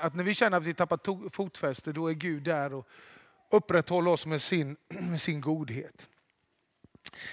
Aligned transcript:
att 0.00 0.14
när 0.14 0.24
vi 0.24 0.34
känner 0.34 0.56
att 0.56 0.64
vi 0.64 0.74
tappar 0.74 1.30
fotfäste, 1.30 1.92
då 1.92 2.10
är 2.10 2.14
Gud 2.14 2.42
där 2.42 2.74
och 2.74 2.88
upprätthåller 3.50 4.10
oss 4.10 4.26
med 4.26 4.42
sin, 4.42 4.76
med 4.88 5.20
sin 5.20 5.40
godhet. 5.40 6.08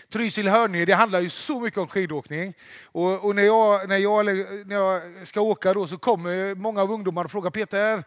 Trysil 0.09 0.48
Hörninge, 0.48 0.85
det 0.85 0.93
handlar 0.93 1.20
ju 1.20 1.30
så 1.30 1.59
mycket 1.59 1.80
om 1.80 1.88
skidåkning. 1.88 2.54
Och, 2.83 3.25
och, 3.25 3.35
när, 3.35 3.43
jag, 3.43 3.90
när, 3.90 3.98
jag, 3.98 4.25
när 4.67 4.75
jag 4.75 5.28
ska 5.28 5.42
åka 5.42 5.74
då 5.74 5.88
så 5.88 5.98
kommer 5.98 6.56
många 6.56 6.82
av 6.82 6.92
ungdomarna 6.92 7.25
och 7.25 7.32
frågar 7.32 7.50
Peter, 7.50 8.04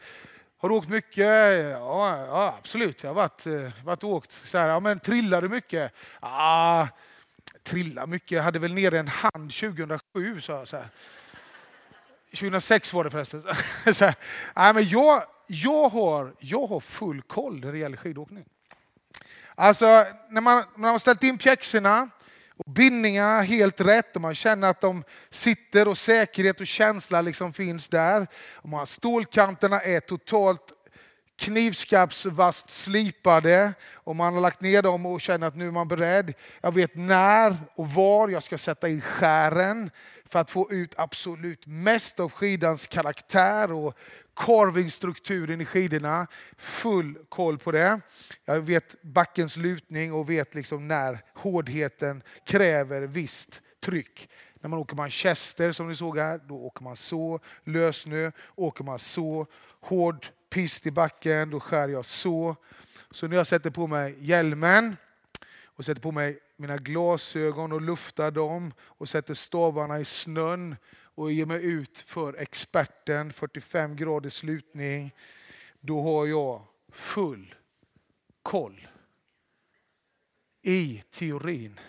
har 0.59 0.69
du 0.69 0.75
åkt 0.75 0.89
mycket? 0.89 1.27
Ja, 1.71 2.27
ja 2.27 2.55
absolut, 2.59 3.03
jag 3.03 3.11
har 3.11 3.15
varit, 3.15 3.47
eh, 3.47 3.85
varit 3.85 4.05
och 4.05 4.11
åkt. 4.11 4.31
Så 4.45 4.59
här, 4.59 4.69
ja, 4.69 4.81
men 4.81 5.01
trillar 5.01 5.43
du 5.43 5.49
mycket? 5.49 5.93
Ja, 6.21 6.89
trilla 7.63 8.07
mycket. 8.07 8.31
Jag 8.31 8.43
hade 8.43 8.59
väl 8.59 8.75
nere 8.75 8.99
en 8.99 9.09
hand 9.09 9.53
2007, 9.53 10.41
sa 10.41 10.53
jag. 10.53 10.69
Så 10.69 10.77
här. 10.77 10.89
2006 12.31 12.93
var 12.93 13.05
det 13.05 13.11
förresten. 13.11 13.43
Så 13.95 14.05
här, 14.05 14.15
nej, 14.57 14.75
men 14.75 14.89
jag, 14.89 15.23
jag, 15.47 15.89
har, 15.89 16.35
jag 16.39 16.67
har 16.67 16.81
full 16.81 17.23
koll 17.23 17.61
när 17.61 17.73
det 17.73 17.79
gäller 17.79 17.97
skidåkning. 17.97 18.45
Alltså, 19.55 19.87
när 20.31 20.41
man, 20.41 20.57
när 20.57 20.79
man 20.79 20.91
har 20.91 20.99
ställt 20.99 21.23
in 21.23 21.39
pjäxorna 21.39 22.11
och 22.57 22.73
bindningarna 22.73 23.43
helt 23.43 23.81
rätt 23.81 24.17
och 24.17 24.23
man 24.23 24.35
känner 24.35 24.71
att 24.71 24.81
de 24.81 25.05
sitter 25.31 25.89
och 25.89 25.99
säkerhet 25.99 26.61
och 26.61 26.67
känsla 26.67 27.21
liksom 27.21 27.53
finns 27.53 27.89
där. 27.89 28.27
Och 28.55 28.69
man, 28.69 28.87
stålkanterna 28.87 29.81
är 29.81 30.01
totalt 30.01 30.73
knivskarpsvast 31.39 32.71
slipade 32.71 33.73
och 33.95 34.17
man 34.17 34.35
har 34.35 34.41
lagt 34.41 34.61
ner 34.61 34.83
dem 34.83 35.07
och 35.07 35.21
känner 35.21 35.47
att 35.47 35.57
nu 35.57 35.67
är 35.67 35.71
man 35.71 35.89
beredd. 35.89 36.35
Jag 36.61 36.75
vet 36.75 36.97
när 36.97 37.57
och 37.75 37.91
var 37.91 38.29
jag 38.29 38.43
ska 38.43 38.59
sätta 38.59 38.89
in 38.89 39.01
skären 39.01 39.91
för 40.31 40.39
att 40.39 40.51
få 40.51 40.73
ut 40.73 40.95
absolut 40.97 41.67
mest 41.67 42.21
av 42.21 42.31
skidans 42.31 42.87
karaktär 42.87 43.73
och 43.73 43.99
carvingstrukturen 44.37 45.61
i 45.61 45.65
skidorna. 45.65 46.27
Full 46.57 47.19
koll 47.29 47.59
på 47.59 47.73
det. 47.73 48.01
Jag 48.45 48.61
vet 48.61 49.03
backens 49.03 49.57
lutning 49.57 50.13
och 50.13 50.31
vet 50.31 50.55
liksom 50.55 50.89
när 50.89 51.23
hårdheten 51.35 52.23
kräver 52.47 53.03
visst 53.03 53.63
tryck. 53.85 54.29
När 54.61 54.69
man 54.69 54.79
åker 54.79 54.97
manchester 54.97 55.73
som 55.73 55.89
ni 55.89 55.97
såg 55.97 56.19
här, 56.19 56.41
då 56.49 56.55
åker 56.55 56.83
man 56.83 56.97
så. 56.97 57.41
Lösnö 57.65 58.33
åker 58.55 58.85
man 58.85 58.99
så. 58.99 59.47
Hård 59.81 60.27
pist 60.51 60.87
i 60.87 60.91
backen, 60.91 61.51
då 61.51 61.61
skär 61.61 61.89
jag 61.89 62.05
så. 62.05 62.57
Så 63.11 63.29
när 63.29 63.37
jag 63.37 63.47
sätter 63.47 63.71
på 63.71 63.87
mig 63.87 64.17
hjälmen 64.19 64.97
och 65.81 65.85
sätter 65.85 66.03
på 66.03 66.13
mig 66.13 66.39
mina 66.57 66.77
glasögon 66.77 67.73
och 67.73 67.81
luftar 67.81 68.31
dem 68.31 68.73
och 68.81 69.09
sätter 69.09 69.35
stavarna 69.35 70.01
i 70.01 70.05
snön 70.05 70.77
och 70.93 71.33
ger 71.33 71.47
mig 71.47 71.65
ut 71.65 71.99
för 71.99 72.35
experten, 72.35 73.33
45 73.33 73.97
graders 73.97 74.33
slutning, 74.33 75.15
då 75.81 76.03
har 76.03 76.27
jag 76.27 76.63
full 76.93 77.55
koll. 78.43 78.89
I 80.63 81.03
teorin. 81.11 81.81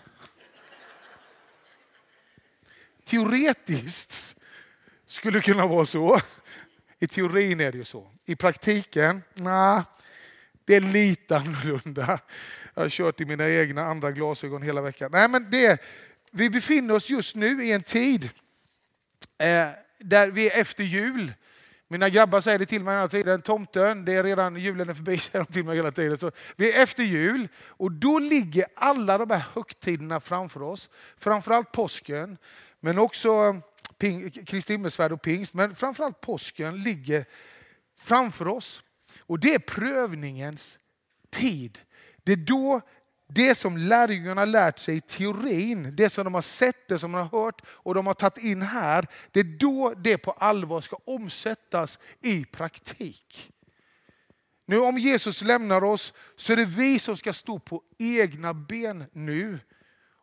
Teoretiskt 3.04 4.36
skulle 5.06 5.38
det 5.38 5.44
kunna 5.44 5.66
vara 5.66 5.86
så. 5.86 6.20
I 6.98 7.08
teorin 7.08 7.60
är 7.60 7.72
det 7.72 7.78
ju 7.78 7.84
så. 7.84 8.10
I 8.24 8.36
praktiken, 8.36 9.22
nej, 9.34 9.82
det 10.72 10.76
är 10.76 10.92
lite 10.92 11.36
annorlunda. 11.36 12.18
Jag 12.74 12.82
har 12.82 12.88
kört 12.88 13.20
i 13.20 13.24
mina 13.24 13.48
egna 13.48 13.84
andra 13.84 14.12
glasögon 14.12 14.62
hela 14.62 14.82
veckan. 14.82 15.10
Nej, 15.12 15.28
men 15.28 15.50
det, 15.50 15.82
vi 16.30 16.50
befinner 16.50 16.94
oss 16.94 17.10
just 17.10 17.36
nu 17.36 17.64
i 17.64 17.72
en 17.72 17.82
tid 17.82 18.24
eh, 19.38 19.68
där 19.98 20.28
vi 20.28 20.50
är 20.50 20.60
efter 20.60 20.84
jul. 20.84 21.32
Mina 21.88 22.08
grabbar 22.08 22.40
säger 22.40 22.58
det 22.58 22.66
till 22.66 22.84
mig 22.84 22.94
hela 22.94 23.08
tiden. 23.08 23.42
Tomten, 23.42 24.04
det 24.04 24.12
är 24.12 24.24
redan 24.24 24.56
julen 24.56 24.88
är 24.88 24.94
förbi, 24.94 25.18
säger 25.18 25.44
de 25.44 25.52
till 25.52 25.64
mig 25.64 25.76
hela 25.76 25.92
tiden. 25.92 26.18
Så 26.18 26.30
vi 26.56 26.72
är 26.72 26.82
efter 26.82 27.02
jul 27.02 27.48
och 27.66 27.92
då 27.92 28.18
ligger 28.18 28.64
alla 28.76 29.18
de 29.18 29.30
här 29.30 29.44
högtiderna 29.54 30.20
framför 30.20 30.62
oss. 30.62 30.90
Framförallt 31.18 31.72
påsken, 31.72 32.38
men 32.80 32.98
också 32.98 33.60
eh, 33.98 34.44
Kristi 34.46 34.72
himmelsfärd 34.72 35.12
och 35.12 35.22
pingst. 35.22 35.54
Men 35.54 35.74
framförallt 35.74 36.20
påsken 36.20 36.82
ligger 36.82 37.24
framför 37.96 38.48
oss. 38.48 38.82
Och 39.32 39.40
det 39.40 39.54
är 39.54 39.58
prövningens 39.58 40.78
tid. 41.30 41.78
Det 42.22 42.32
är 42.32 42.36
då 42.36 42.80
det 43.28 43.54
som 43.54 43.76
lärjungarna 43.76 44.44
lärt 44.44 44.78
sig 44.78 44.96
i 44.96 45.00
teorin, 45.00 45.96
det 45.96 46.10
som 46.10 46.24
de 46.24 46.34
har 46.34 46.42
sett, 46.42 46.88
det 46.88 46.98
som 46.98 47.12
de 47.12 47.18
har 47.18 47.42
hört 47.44 47.62
och 47.66 47.94
de 47.94 48.06
har 48.06 48.14
tagit 48.14 48.38
in 48.38 48.62
här, 48.62 49.06
det 49.30 49.40
är 49.40 49.58
då 49.58 49.94
det 49.94 50.18
på 50.18 50.30
allvar 50.30 50.80
ska 50.80 50.96
omsättas 51.06 51.98
i 52.22 52.44
praktik. 52.44 53.52
Nu 54.66 54.78
om 54.78 54.98
Jesus 54.98 55.42
lämnar 55.42 55.84
oss 55.84 56.12
så 56.36 56.52
är 56.52 56.56
det 56.56 56.64
vi 56.64 56.98
som 56.98 57.16
ska 57.16 57.32
stå 57.32 57.58
på 57.58 57.82
egna 57.98 58.54
ben 58.54 59.04
nu. 59.12 59.58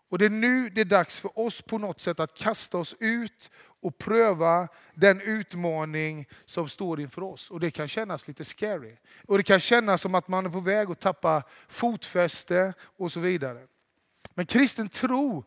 Och 0.10 0.18
det 0.18 0.26
är 0.26 0.30
nu 0.30 0.70
det 0.70 0.82
är 0.82 0.86
dags 0.86 1.20
för 1.20 1.40
oss 1.40 1.62
på 1.62 1.78
något 1.78 2.02
sätt 2.02 2.20
att 2.20 2.38
kasta 2.38 2.78
oss 2.78 2.96
ut 3.00 3.52
och 3.82 3.98
pröva 3.98 4.68
den 4.94 5.22
utmaning 5.22 6.28
som 6.46 6.70
står 6.70 7.02
inför 7.02 7.24
oss. 7.24 7.52
Och 7.52 7.60
det 7.60 7.72
kan 7.72 7.88
kännas 7.88 8.28
lite 8.28 8.46
scary. 8.46 8.98
Och 9.28 9.38
det 9.38 9.44
kan 9.44 9.60
kännas 9.60 10.02
som 10.02 10.16
att 10.16 10.28
man 10.28 10.46
är 10.46 10.50
på 10.50 10.60
väg 10.60 10.92
att 10.92 11.00
tappa 11.00 11.44
fotfäste 11.68 12.74
och 12.82 13.12
så 13.12 13.20
vidare. 13.20 13.68
Men 14.34 14.46
kristen 14.46 14.90
tro, 14.90 15.44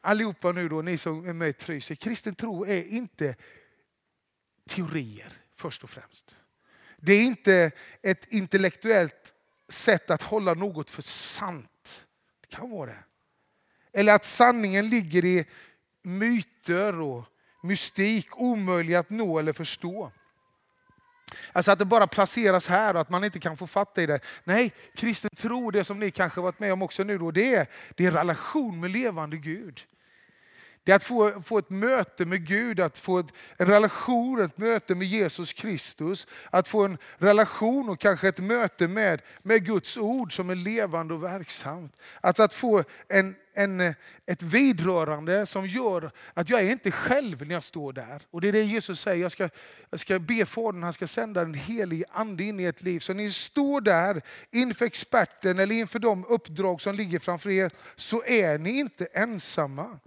allihopa 0.00 0.52
nu 0.52 0.68
då, 0.68 0.82
ni 0.82 0.98
som 0.98 1.28
är 1.28 1.32
med 1.32 1.48
i 1.48 1.52
Trysil, 1.52 1.96
kristen 1.96 2.34
tro 2.34 2.66
är 2.66 2.84
inte 2.84 3.36
teorier 4.68 5.32
först 5.54 5.84
och 5.84 5.90
främst. 5.90 6.36
Det 6.96 7.12
är 7.12 7.22
inte 7.22 7.70
ett 8.02 8.32
intellektuellt 8.32 9.34
sätt 9.68 10.10
att 10.10 10.22
hålla 10.22 10.54
något 10.54 10.90
för 10.90 11.02
sant. 11.02 12.06
Det 12.40 12.56
kan 12.56 12.70
vara 12.70 12.90
det. 12.90 13.04
Eller 13.92 14.14
att 14.14 14.24
sanningen 14.24 14.88
ligger 14.88 15.24
i 15.24 15.46
myter 16.02 17.00
och 17.00 17.24
mystik 17.62 18.28
omöjlig 18.40 18.94
att 18.94 19.10
nå 19.10 19.38
eller 19.38 19.52
förstå. 19.52 20.12
Alltså 21.52 21.72
att 21.72 21.78
det 21.78 21.84
bara 21.84 22.06
placeras 22.06 22.68
här 22.68 22.94
och 22.94 23.00
att 23.00 23.10
man 23.10 23.24
inte 23.24 23.40
kan 23.40 23.56
få 23.56 23.66
fatta 23.66 24.02
i 24.02 24.06
det. 24.06 24.20
Nej, 24.44 24.72
kristen 24.94 25.30
tro, 25.36 25.70
det 25.70 25.84
som 25.84 25.98
ni 25.98 26.10
kanske 26.10 26.40
varit 26.40 26.60
med 26.60 26.72
om 26.72 26.82
också 26.82 27.04
nu, 27.04 27.18
då, 27.18 27.30
det, 27.30 27.54
är, 27.54 27.66
det 27.96 28.06
är 28.06 28.10
relation 28.10 28.80
med 28.80 28.90
levande 28.90 29.36
Gud. 29.36 29.80
Det 30.84 30.92
är 30.92 30.96
att 30.96 31.04
få, 31.04 31.40
få 31.40 31.58
ett 31.58 31.70
möte 31.70 32.24
med 32.24 32.46
Gud, 32.46 32.80
att 32.80 32.98
få 32.98 33.18
ett, 33.18 33.32
en 33.56 33.66
relation, 33.66 34.40
ett 34.40 34.58
möte 34.58 34.94
med 34.94 35.06
Jesus 35.06 35.52
Kristus. 35.52 36.26
Att 36.50 36.68
få 36.68 36.84
en 36.84 36.98
relation 37.18 37.88
och 37.88 38.00
kanske 38.00 38.28
ett 38.28 38.38
möte 38.38 38.88
med, 38.88 39.22
med 39.42 39.64
Guds 39.66 39.98
ord 39.98 40.36
som 40.36 40.50
är 40.50 40.54
levande 40.54 41.14
och 41.14 41.24
verksamt. 41.24 41.96
Att, 42.20 42.40
att 42.40 42.54
få 42.54 42.84
en, 43.08 43.34
en, 43.54 43.94
ett 44.26 44.42
vidrörande 44.42 45.46
som 45.46 45.66
gör 45.66 46.10
att 46.34 46.48
jag 46.48 46.60
är 46.60 46.70
inte 46.70 46.90
själv 46.90 47.46
när 47.46 47.54
jag 47.54 47.64
står 47.64 47.92
där. 47.92 48.22
Och 48.30 48.40
det 48.40 48.48
är 48.48 48.52
det 48.52 48.62
Jesus 48.62 49.00
säger, 49.00 49.22
jag 49.22 49.32
ska, 49.32 49.48
jag 49.90 50.00
ska 50.00 50.18
be 50.18 50.46
Fadern, 50.46 50.82
han 50.82 50.92
ska 50.92 51.06
sända 51.06 51.40
en 51.40 51.54
helig 51.54 52.04
ande 52.10 52.44
in 52.44 52.60
i 52.60 52.64
ett 52.64 52.82
liv. 52.82 53.00
Så 53.00 53.14
när 53.14 53.24
ni 53.24 53.32
står 53.32 53.80
där 53.80 54.22
inför 54.50 54.84
experten 54.84 55.58
eller 55.58 55.74
inför 55.74 55.98
de 55.98 56.24
uppdrag 56.24 56.80
som 56.80 56.94
ligger 56.94 57.18
framför 57.18 57.50
er, 57.50 57.70
så 57.96 58.24
är 58.24 58.58
ni 58.58 58.78
inte 58.78 59.04
ensamma. 59.04 59.98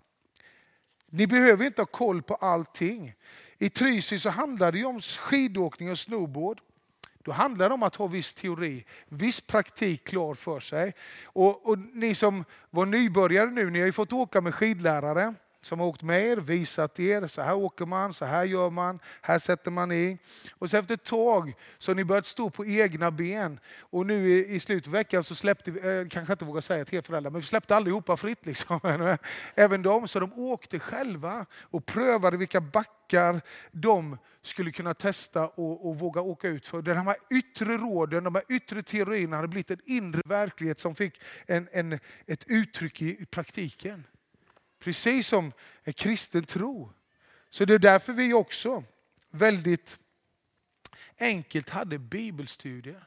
Ni 1.10 1.28
behöver 1.28 1.66
inte 1.66 1.82
ha 1.82 1.86
koll 1.86 2.22
på 2.22 2.36
allting. 2.36 3.14
I 3.58 3.70
Trysil 3.70 4.20
så 4.20 4.30
handlar 4.30 4.72
det 4.72 4.86
om 4.86 5.02
skidåkning 5.02 5.92
och 5.92 6.00
snowboard. 6.00 6.62
Då 7.24 7.32
handlar 7.32 7.70
det 7.70 7.76
om 7.76 7.84
att 7.84 7.96
ha 7.96 8.08
viss 8.08 8.34
teori, 8.34 8.86
viss 9.10 9.42
praktik 9.42 10.08
klar 10.08 10.34
för 10.34 10.60
sig. 10.60 10.94
Och, 11.24 11.70
och 11.70 11.80
ni 11.80 12.16
som 12.16 12.46
var 12.70 12.86
nybörjare 12.86 13.50
nu, 13.50 13.70
ni 13.70 13.80
har 13.80 13.86
ju 13.86 13.92
fått 13.92 14.14
åka 14.14 14.42
med 14.42 14.56
skidlärare 14.56 15.34
som 15.66 15.80
har 15.80 15.88
åkt 15.88 16.02
med 16.02 16.26
er, 16.26 16.38
visat 16.38 17.00
er, 17.00 17.28
så 17.28 17.42
här 17.42 17.56
åker 17.56 17.86
man, 17.86 18.14
så 18.14 18.26
här 18.26 18.44
gör 18.44 18.70
man, 18.70 19.00
här 19.22 19.40
sätter 19.40 19.72
man 19.72 19.92
i. 19.92 20.18
Och 20.54 20.70
så 20.70 20.78
efter 20.78 20.94
ett 20.94 21.04
tag 21.04 21.54
så 21.78 21.92
har 21.92 21.96
ni 21.96 22.04
börjat 22.04 22.26
stå 22.26 22.50
på 22.50 22.66
egna 22.66 23.12
ben. 23.12 23.60
Och 23.80 24.06
nu 24.06 24.30
i, 24.30 24.56
i 24.56 24.60
slutet 24.60 24.88
av 24.88 24.94
veckan 24.94 25.24
så 25.24 25.36
släppte 25.36 25.72
vi, 25.72 25.80
eh, 25.80 26.08
kanske 26.08 26.34
inte 26.34 26.46
vågar 26.46 26.62
säga 26.62 26.86
till 26.86 26.98
er 26.98 27.02
föräldrar, 27.02 27.32
men 27.32 27.42
vi 27.42 27.48
släppte 27.48 27.76
allihopa 27.76 28.18
fritt. 28.18 28.46
Liksom. 28.46 28.80
Även 29.56 29.82
de, 29.82 30.08
så 30.08 30.20
de 30.20 30.34
åkte 30.34 30.80
själva 30.80 31.46
och 31.62 31.86
prövade 31.86 32.38
vilka 32.38 32.62
backar 32.62 33.42
de 33.72 34.18
skulle 34.42 34.72
kunna 34.72 34.94
testa 34.94 35.48
och, 35.48 35.90
och 35.90 36.00
våga 36.00 36.22
åka 36.22 36.48
ut 36.48 36.68
för. 36.68 36.82
De 36.82 36.94
här 36.94 37.16
yttre 37.30 37.78
råden, 37.78 38.24
de 38.24 38.36
här 38.36 38.44
yttre 38.50 38.84
teorierna 38.84 39.36
hade 39.36 39.48
blivit 39.48 39.72
en 39.72 39.82
inre 39.86 40.22
verklighet 40.26 40.80
som 40.80 40.96
fick 40.96 41.22
en, 41.46 41.68
en, 41.72 42.00
ett 42.28 42.44
uttryck 42.48 43.02
i, 43.02 43.22
i 43.22 43.26
praktiken. 43.26 44.04
Precis 44.86 45.28
som 45.28 45.52
en 45.84 45.94
kristen 45.94 46.44
tro. 46.44 46.92
Så 47.50 47.66
det 47.66 47.74
är 47.74 47.80
därför 47.80 48.14
vi 48.14 48.34
också 48.34 48.84
väldigt 49.30 50.00
enkelt 51.20 51.70
hade 51.70 52.00
bibelstudier. 52.00 53.04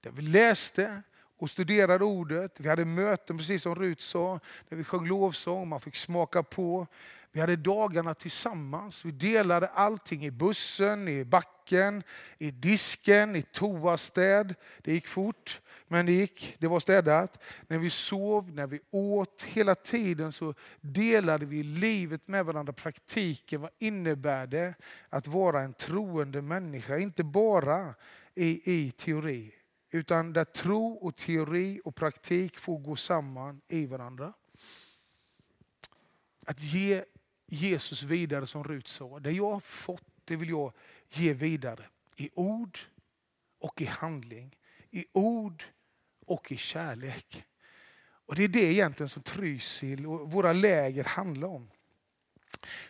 Där 0.00 0.10
vi 0.10 0.22
läste 0.22 1.02
och 1.38 1.50
studerade 1.50 2.04
ordet. 2.04 2.60
Vi 2.60 2.68
hade 2.68 2.84
möten, 2.84 3.38
precis 3.38 3.62
som 3.62 3.74
Rut 3.74 4.00
sa, 4.00 4.40
där 4.68 4.76
vi 4.76 4.84
sjöng 4.84 5.06
lovsång, 5.06 5.68
man 5.68 5.80
fick 5.80 5.96
smaka 5.96 6.42
på. 6.42 6.86
Vi 7.32 7.40
hade 7.40 7.56
dagarna 7.56 8.14
tillsammans. 8.14 9.04
Vi 9.04 9.10
delade 9.10 9.68
allting 9.68 10.26
i 10.26 10.30
bussen, 10.30 11.08
i 11.08 11.24
backen, 11.24 12.02
i 12.38 12.50
disken, 12.50 13.36
i 13.36 13.42
toastäd. 13.42 14.54
Det 14.82 14.92
gick 14.92 15.06
fort, 15.06 15.60
men 15.88 16.06
det 16.06 16.12
gick. 16.12 16.56
Det 16.58 16.66
var 16.66 16.80
städat. 16.80 17.42
När 17.66 17.78
vi 17.78 17.90
sov, 17.90 18.52
när 18.52 18.66
vi 18.66 18.80
åt, 18.90 19.42
hela 19.42 19.74
tiden 19.74 20.32
så 20.32 20.54
delade 20.80 21.46
vi 21.46 21.62
livet 21.62 22.28
med 22.28 22.44
varandra. 22.44 22.72
Praktiken, 22.72 23.60
vad 23.60 23.70
innebär 23.78 24.46
det 24.46 24.74
att 25.08 25.26
vara 25.26 25.60
en 25.60 25.74
troende 25.74 26.42
människa? 26.42 26.98
Inte 26.98 27.24
bara 27.24 27.94
i, 28.34 28.72
i 28.72 28.90
teori, 28.90 29.54
utan 29.90 30.32
där 30.32 30.44
tro 30.44 30.92
och 30.92 31.16
teori 31.16 31.80
och 31.84 31.94
praktik 31.94 32.58
får 32.58 32.78
gå 32.78 32.96
samman 32.96 33.60
i 33.68 33.86
varandra. 33.86 34.32
Att 36.46 36.62
ge 36.62 37.04
Jesus 37.48 38.02
vidare 38.02 38.46
som 38.46 38.64
Rut 38.64 38.88
sa. 38.88 39.18
Det 39.18 39.32
jag 39.32 39.50
har 39.50 39.60
fått, 39.60 40.04
det 40.24 40.36
vill 40.36 40.50
jag 40.50 40.72
ge 41.08 41.32
vidare. 41.32 41.84
I 42.16 42.30
ord 42.34 42.78
och 43.58 43.80
i 43.80 43.84
handling. 43.84 44.56
I 44.90 45.04
ord 45.12 45.64
och 46.26 46.52
i 46.52 46.56
kärlek. 46.56 47.44
Och 48.00 48.34
Det 48.34 48.44
är 48.44 48.48
det 48.48 48.72
egentligen 48.72 49.08
som 49.08 49.22
Trysil 49.22 50.06
och 50.06 50.32
våra 50.32 50.52
läger 50.52 51.04
handlar 51.04 51.48
om. 51.48 51.70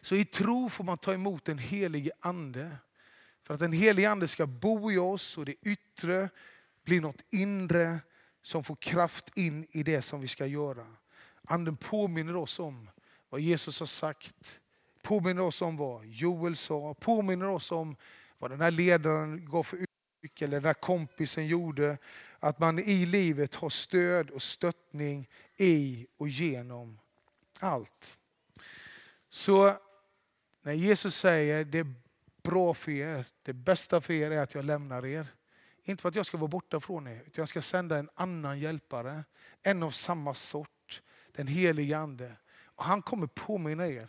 Så 0.00 0.16
i 0.16 0.25
tro 0.25 0.69
får 0.69 0.84
man 0.84 0.99
ta 0.99 1.14
emot 1.14 1.44
den 1.44 1.58
helige 1.58 2.10
ande. 2.20 2.76
För 3.43 3.55
att 3.55 3.60
den 3.60 3.72
helige 3.72 4.10
ande 4.10 4.28
ska 4.28 4.46
bo 4.46 4.93
i 4.93 4.99
oss 4.99 5.38
och 5.38 5.44
det 5.44 5.55
yttre 5.62 6.28
blir 6.84 7.00
något 7.00 7.25
inre 7.31 7.99
som 8.43 8.64
får 8.64 8.76
kraft 8.76 9.38
in 9.38 9.66
i 9.70 9.82
det 9.82 10.02
som 10.02 10.20
vi 10.20 10.28
ska 10.28 10.46
göra. 10.46 10.87
Anden 11.43 11.76
påminner 11.76 12.37
oss 12.37 12.58
om 12.58 12.90
vad 13.29 13.41
Jesus 13.41 13.81
har 13.81 13.87
sagt, 13.87 14.61
påminner 15.03 15.43
oss 15.43 15.63
om 15.63 15.77
vad 15.77 16.07
Joel 16.07 16.57
sa, 16.57 16.95
påminner 16.95 17.49
oss 17.49 17.73
om 17.73 17.97
vad 18.39 18.51
den 18.51 18.61
här 18.61 18.71
ledaren 18.71 19.51
gav 19.51 19.63
för 19.63 19.77
uttryck, 19.77 20.43
eller 20.43 20.57
den 20.57 20.65
här 20.65 20.75
kompisen 20.75 21.47
gjorde. 21.47 21.99
Att 22.39 22.59
man 22.59 22.79
i 22.79 23.07
livet 23.07 23.55
har 23.55 23.71
stöd 23.71 24.31
och 24.31 24.43
stöttning 24.43 25.29
i 25.57 26.07
och 26.17 26.29
genom 26.29 26.99
allt. 27.61 28.19
Så 29.29 29.75
när 30.63 30.73
Jesus 30.73 31.17
säger 31.17 31.65
det 31.65 31.79
är 31.79 31.95
bra 32.43 32.75
för 32.75 32.93
er, 32.93 33.25
det 33.43 33.53
bästa 33.53 34.01
för 34.01 34.15
er 34.15 34.31
är 34.31 34.43
att 34.43 34.55
jag 34.55 34.65
lämnar 34.65 35.07
er. 35.07 35.27
Inte 35.85 36.03
för 36.03 36.09
att 36.09 36.15
jag 36.15 36.27
ska 36.27 36.37
vara 36.37 36.49
borta 36.49 36.81
från 36.81 37.09
er, 37.09 37.23
utan 37.27 37.43
jag 37.43 37.49
ska 37.49 37.63
sända 37.63 37.99
en 37.99 38.11
annan 38.15 38.61
hjälpare. 38.61 39.25
En 39.63 39.83
av 39.83 39.91
samma 39.91 40.35
sort, 40.35 41.03
den 41.33 41.47
helige 41.47 41.99
Ande. 41.99 42.37
Han 42.79 43.03
kommer 43.03 43.27
påminna 43.27 43.87
er, 43.89 44.09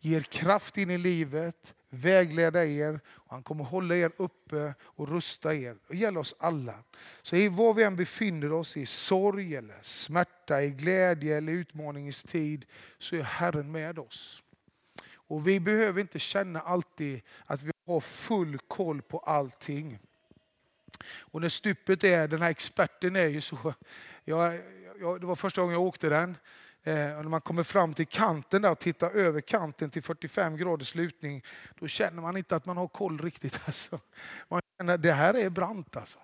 ge 0.00 0.16
er 0.16 0.26
kraft 0.30 0.78
in 0.78 0.90
i 0.90 0.98
livet, 0.98 1.74
vägleda 1.90 2.64
er 2.64 3.00
och 3.06 3.32
han 3.32 3.42
kommer 3.42 3.64
hålla 3.64 3.96
er 3.96 4.12
uppe 4.18 4.74
och 4.82 5.08
rusta 5.08 5.54
er. 5.54 5.76
Det 5.88 5.96
gäller 5.96 6.20
oss 6.20 6.34
alla. 6.38 6.74
Så 7.22 7.36
i 7.36 7.48
var 7.48 7.74
vi 7.74 7.82
än 7.82 7.96
befinner 7.96 8.52
oss, 8.52 8.76
i 8.76 8.86
sorg, 8.86 9.56
eller 9.56 9.78
smärta, 9.82 10.62
i 10.62 10.70
glädje 10.70 11.36
eller 11.36 11.52
utmaningens 11.52 12.22
tid, 12.22 12.64
så 12.98 13.16
är 13.16 13.22
Herren 13.22 13.72
med 13.72 13.98
oss. 13.98 14.42
Och 15.28 15.48
vi 15.48 15.60
behöver 15.60 16.00
inte 16.00 16.18
känna 16.18 16.60
alltid 16.60 17.22
att 17.46 17.62
vi 17.62 17.72
har 17.86 18.00
full 18.00 18.58
koll 18.58 19.02
på 19.02 19.18
allting. 19.18 19.98
Och 21.16 21.40
när 21.40 21.48
stupet 21.48 22.04
är, 22.04 22.28
den 22.28 22.42
här 22.42 22.50
experten 22.50 23.16
är 23.16 23.26
ju 23.26 23.40
så, 23.40 23.74
jag, 24.24 24.60
jag, 25.00 25.20
det 25.20 25.26
var 25.26 25.36
första 25.36 25.60
gången 25.60 25.74
jag 25.74 25.82
åkte 25.82 26.08
den, 26.08 26.36
Eh, 26.82 26.94
när 26.94 27.22
man 27.22 27.40
kommer 27.40 27.62
fram 27.62 27.94
till 27.94 28.06
kanten 28.06 28.62
där 28.62 28.70
och 28.70 28.78
tittar 28.78 29.10
över 29.10 29.40
kanten 29.40 29.90
till 29.90 30.02
45 30.02 30.56
graders 30.56 30.94
lutning, 30.94 31.44
då 31.78 31.88
känner 31.88 32.22
man 32.22 32.36
inte 32.36 32.56
att 32.56 32.66
man 32.66 32.76
har 32.76 32.88
koll 32.88 33.20
riktigt. 33.20 33.60
Alltså. 33.66 34.00
Man 34.48 34.60
känner 34.78 34.94
att 34.94 35.02
det 35.02 35.12
här 35.12 35.34
är 35.34 35.50
brant. 35.50 35.96
Alltså. 35.96 36.18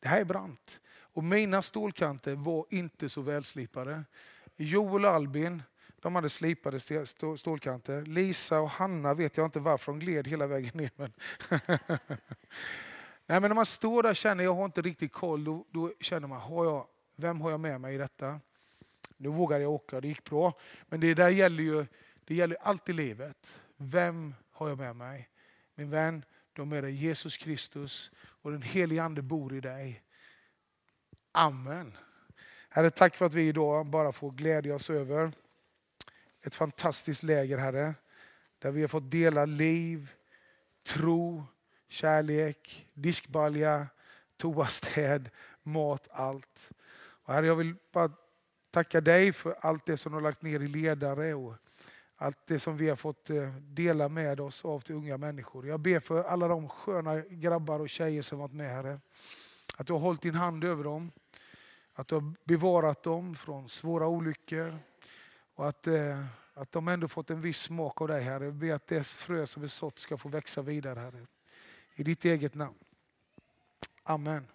Det 0.00 0.08
här 0.08 0.20
är 0.20 0.24
brant. 0.24 0.80
Och 0.98 1.24
mina 1.24 1.62
stålkanter 1.62 2.34
var 2.34 2.66
inte 2.70 3.08
så 3.08 3.20
välslipade. 3.20 4.04
Joel 4.56 5.04
och 5.04 5.10
Albin, 5.10 5.62
de 6.00 6.14
hade 6.14 6.30
slipade 6.30 6.80
stålkanter. 7.36 8.02
Lisa 8.02 8.60
och 8.60 8.70
Hanna 8.70 9.14
vet 9.14 9.36
jag 9.36 9.46
inte 9.46 9.60
varför 9.60 9.92
de 9.92 9.98
gled 9.98 10.28
hela 10.28 10.46
vägen 10.46 10.72
ner. 10.74 10.90
Men 10.96 11.12
Nej, 13.28 13.40
men 13.40 13.42
när 13.42 13.54
man 13.54 13.66
står 13.66 14.02
där 14.02 14.10
och 14.10 14.16
känner 14.16 14.44
att 14.44 14.44
jag 14.44 14.54
har 14.54 14.64
inte 14.64 14.82
riktigt 14.82 15.12
koll, 15.12 15.44
då, 15.44 15.66
då 15.70 15.92
känner 16.00 16.28
man, 16.28 16.40
har 16.40 16.64
jag, 16.64 16.86
vem 17.16 17.40
har 17.40 17.50
jag 17.50 17.60
med 17.60 17.80
mig 17.80 17.94
i 17.94 17.98
detta? 17.98 18.40
Nu 19.16 19.28
vågade 19.28 19.62
jag 19.62 19.72
åka 19.72 19.96
och 19.96 20.02
det 20.02 20.08
gick 20.08 20.24
bra. 20.24 20.52
Men 20.88 21.00
det 21.00 21.14
där 21.14 21.28
gäller 21.28 21.62
ju 21.62 21.86
det 22.24 22.34
gäller 22.34 22.56
allt 22.60 22.88
i 22.88 22.92
livet. 22.92 23.62
Vem 23.76 24.34
har 24.50 24.68
jag 24.68 24.78
med 24.78 24.96
mig? 24.96 25.28
Min 25.74 25.90
vän, 25.90 26.24
du 26.52 26.60
har 26.62 26.66
med 26.66 26.84
dig 26.84 26.92
Jesus 26.92 27.36
Kristus 27.36 28.10
och 28.18 28.50
den 28.50 28.62
helige 28.62 29.02
Ande 29.02 29.22
bor 29.22 29.54
i 29.54 29.60
dig. 29.60 30.02
Amen. 31.32 31.96
Herre, 32.68 32.90
tack 32.90 33.16
för 33.16 33.26
att 33.26 33.34
vi 33.34 33.48
idag 33.48 33.86
bara 33.86 34.12
får 34.12 34.30
glädja 34.30 34.74
oss 34.74 34.90
över 34.90 35.32
ett 36.42 36.54
fantastiskt 36.54 37.22
läger, 37.22 37.58
Herre. 37.58 37.94
Där 38.58 38.70
vi 38.70 38.80
har 38.80 38.88
fått 38.88 39.10
dela 39.10 39.44
liv, 39.44 40.12
tro, 40.82 41.44
kärlek, 41.88 42.88
diskbalja, 42.94 43.86
toastäd, 44.36 45.30
mat, 45.62 46.08
allt. 46.10 46.70
Och 46.96 47.34
herre, 47.34 47.46
jag 47.46 47.56
vill 47.56 47.74
bara 47.92 48.10
tacka 48.76 49.00
dig 49.00 49.32
för 49.32 49.56
allt 49.60 49.86
det 49.86 49.96
som 49.96 50.12
du 50.12 50.16
har 50.16 50.22
lagt 50.22 50.42
ner 50.42 50.60
i 50.60 50.68
ledare 50.68 51.34
och 51.34 51.54
allt 52.16 52.46
det 52.46 52.58
som 52.60 52.76
vi 52.76 52.88
har 52.88 52.96
fått 52.96 53.30
eh, 53.30 53.54
dela 53.56 54.08
med 54.08 54.40
oss 54.40 54.64
av 54.64 54.80
till 54.80 54.94
unga 54.94 55.16
människor. 55.16 55.66
Jag 55.66 55.80
ber 55.80 56.00
för 56.00 56.24
alla 56.24 56.48
de 56.48 56.68
sköna 56.68 57.20
grabbar 57.20 57.80
och 57.80 57.90
tjejer 57.90 58.22
som 58.22 58.38
varit 58.38 58.52
med 58.52 58.70
Herre. 58.70 59.00
Att 59.76 59.86
du 59.86 59.92
har 59.92 60.00
hållit 60.00 60.22
din 60.22 60.34
hand 60.34 60.64
över 60.64 60.84
dem. 60.84 61.12
Att 61.94 62.08
du 62.08 62.14
har 62.14 62.34
bevarat 62.44 63.02
dem 63.02 63.36
från 63.36 63.68
svåra 63.68 64.06
olyckor. 64.06 64.78
Och 65.54 65.68
att, 65.68 65.86
eh, 65.86 66.24
att 66.54 66.72
de 66.72 66.88
ändå 66.88 67.08
fått 67.08 67.30
en 67.30 67.40
viss 67.40 67.60
smak 67.60 68.00
av 68.00 68.08
dig 68.08 68.22
Herre. 68.22 68.44
Jag 68.44 68.54
ber 68.54 68.72
att 68.72 68.86
det 68.86 69.06
frö 69.06 69.46
som 69.46 69.62
är 69.62 69.68
sått 69.68 69.98
ska 69.98 70.16
få 70.16 70.28
växa 70.28 70.62
vidare 70.62 71.00
Herre. 71.00 71.26
I 71.94 72.02
ditt 72.02 72.24
eget 72.24 72.54
namn. 72.54 72.78
Amen. 74.02 74.46